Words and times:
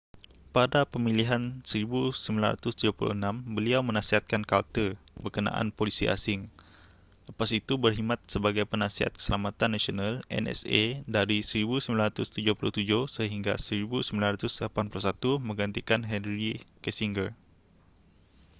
pada 0.55 0.81
pemilihan 0.93 1.43
1976 1.61 2.17
beliau 3.55 3.81
menasihatkan 3.87 4.41
carter 4.51 4.89
berkenaan 5.23 5.67
polisi 5.77 6.05
asing 6.15 6.41
lepas 7.29 7.49
itu 7.59 7.73
berkhidmat 7.83 8.17
sebagai 8.33 8.65
penasihat 8.71 9.11
keselamatan 9.17 9.69
nasional 9.77 10.13
nsa 10.43 10.85
dari 11.15 11.39
1977 11.45 12.41
sehingga 13.15 13.53
1981 13.61 14.41
menggantikan 15.47 16.01
henry 16.09 16.51
kissinger 16.83 17.29